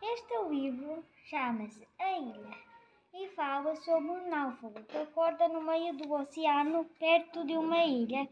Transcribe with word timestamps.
Este 0.00 0.48
livro 0.48 1.04
chama-se 1.28 1.88
A 1.98 2.18
Ilha 2.18 2.56
e 3.12 3.28
fala 3.30 3.74
sobre 3.74 4.10
um 4.10 4.30
náufrago 4.30 4.84
que 4.84 4.96
acorda 4.96 5.48
no 5.48 5.60
meio 5.60 5.92
do 5.96 6.12
oceano, 6.12 6.84
perto 7.00 7.44
de 7.44 7.56
uma 7.56 7.84
ilha, 7.84 8.28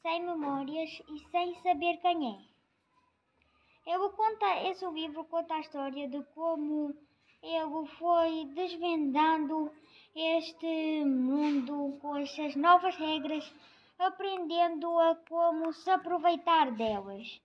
sem 0.00 0.22
memórias 0.22 1.02
e 1.10 1.18
sem 1.30 1.54
saber 1.56 1.98
quem 1.98 2.34
é. 2.34 3.92
Ele 3.92 4.08
conta, 4.10 4.62
esse 4.70 4.86
livro 4.86 5.24
conta 5.24 5.54
a 5.54 5.60
história 5.60 6.08
de 6.08 6.22
como 6.34 6.96
ele 7.42 7.86
foi 7.98 8.46
desvendando 8.54 9.70
este 10.14 11.04
mundo 11.04 11.98
com 12.00 12.16
estas 12.16 12.56
novas 12.56 12.96
regras, 12.96 13.52
aprendendo 13.98 14.98
a 14.98 15.16
como 15.28 15.74
se 15.74 15.90
aproveitar 15.90 16.70
delas, 16.72 17.38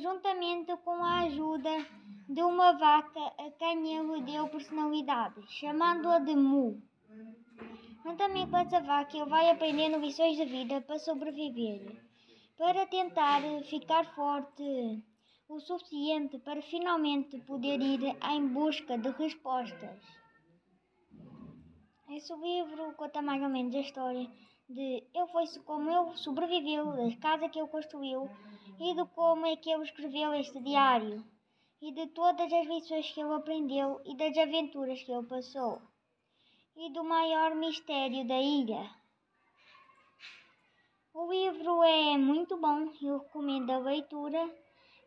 juntamente 0.00 0.76
com 0.84 1.04
a 1.04 1.20
ajuda 1.22 1.86
de 2.28 2.42
uma 2.42 2.72
vaca 2.72 3.20
a 3.38 3.50
quem 3.58 3.96
ele 3.96 4.22
deu 4.22 4.48
personalidade, 4.48 5.40
chamando-a 5.48 6.18
de 6.20 6.36
Mu. 6.36 6.80
Juntamente 8.04 8.50
com 8.50 8.58
essa 8.58 8.80
vaca, 8.80 9.16
ele 9.16 9.28
vai 9.28 9.50
aprendendo 9.50 9.98
lições 9.98 10.36
de 10.36 10.44
vida 10.44 10.80
para 10.80 10.98
sobreviver, 10.98 12.00
para 12.56 12.86
tentar 12.86 13.42
ficar 13.64 14.04
forte 14.14 15.02
o 15.48 15.60
suficiente 15.60 16.38
para 16.38 16.62
finalmente 16.62 17.38
poder 17.40 17.80
ir 17.80 18.16
em 18.34 18.48
busca 18.48 18.96
de 18.96 19.10
respostas. 19.10 20.00
Esse 22.14 22.34
livro 22.34 22.92
conta 22.94 23.22
mais 23.22 23.42
ou 23.42 23.48
menos 23.48 23.74
a 23.74 23.80
história 23.80 24.30
de 24.68 25.02
eu 25.14 25.26
foi 25.28 25.44
como 25.64 25.90
ele 25.90 26.14
sobreviveu, 26.18 26.92
da 26.92 27.16
casa 27.16 27.48
que 27.48 27.58
ele 27.58 27.68
construiu 27.68 28.28
e 28.78 28.94
de 28.94 29.04
como 29.14 29.46
é 29.46 29.56
que 29.56 29.70
ele 29.70 29.84
escreveu 29.84 30.34
este 30.34 30.60
diário 30.60 31.24
e 31.80 31.90
de 31.90 32.06
todas 32.08 32.52
as 32.52 32.66
lições 32.66 33.10
que 33.10 33.20
ele 33.22 33.32
aprendeu 33.32 33.98
e 34.04 34.14
das 34.14 34.36
aventuras 34.36 35.02
que 35.02 35.10
ele 35.10 35.26
passou 35.26 35.80
e 36.76 36.92
do 36.92 37.02
maior 37.02 37.54
mistério 37.54 38.26
da 38.26 38.38
ilha. 38.38 38.90
O 41.14 41.32
livro 41.32 41.82
é 41.82 42.18
muito 42.18 42.58
bom, 42.58 42.92
eu 43.00 43.20
recomendo 43.20 43.70
a 43.70 43.78
leitura 43.78 44.54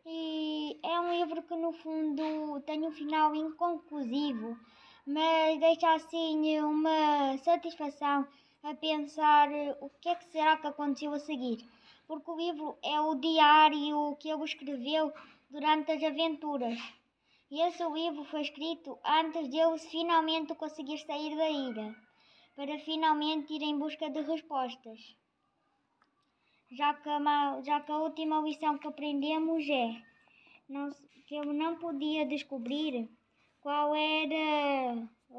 e 0.04 0.76
é 0.82 0.98
um 0.98 1.12
livro 1.12 1.40
que 1.44 1.54
no 1.54 1.72
fundo 1.72 2.60
tem 2.62 2.84
um 2.84 2.90
final 2.90 3.32
inconclusivo, 3.32 4.58
mas 5.06 5.60
deixa 5.60 5.94
assim 5.94 6.60
uma 6.60 7.38
satisfação 7.38 8.26
a 8.62 8.74
pensar 8.74 9.48
o 9.80 9.88
que 10.00 10.08
é 10.08 10.14
que 10.16 10.24
será 10.26 10.56
que 10.56 10.66
aconteceu 10.66 11.12
a 11.14 11.18
seguir. 11.18 11.58
Porque 12.06 12.30
o 12.30 12.36
livro 12.36 12.78
é 12.82 13.00
o 13.00 13.14
diário 13.14 14.16
que 14.16 14.28
ele 14.28 14.44
escreveu 14.44 15.12
durante 15.48 15.92
as 15.92 16.02
aventuras. 16.02 16.78
E 17.50 17.60
esse 17.62 17.84
livro 17.88 18.24
foi 18.24 18.42
escrito 18.42 18.98
antes 19.04 19.48
de 19.48 19.56
ele 19.56 19.78
finalmente 19.78 20.54
conseguir 20.54 20.98
sair 20.98 21.36
da 21.36 21.48
ilha, 21.48 21.94
para 22.56 22.78
finalmente 22.80 23.54
ir 23.54 23.62
em 23.62 23.78
busca 23.78 24.10
de 24.10 24.20
respostas 24.22 25.16
já 26.70 26.94
que, 26.94 27.08
a, 27.08 27.60
já 27.62 27.80
que 27.80 27.92
a 27.92 27.98
última 27.98 28.40
lição 28.40 28.78
que 28.78 28.88
aprendemos 28.88 29.68
é 29.68 30.02
não, 30.68 30.90
que 31.26 31.36
eu 31.36 31.44
não 31.52 31.76
podia 31.76 32.26
descobrir 32.26 33.08
qual 33.60 33.94
era 33.94 34.75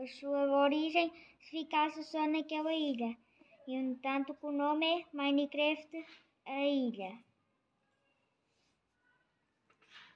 sua 0.08 0.64
origem 0.64 1.12
se 1.40 1.52
ficasse 1.52 2.04
só 2.04 2.28
naquela 2.28 2.74
ilha. 2.74 3.16
E, 3.68 3.78
no 3.78 3.92
entanto, 3.92 4.36
o 4.42 4.52
nome 4.52 4.86
é 4.86 5.06
Minecraft, 5.14 6.06
a 6.46 6.66
ilha. 6.66 7.27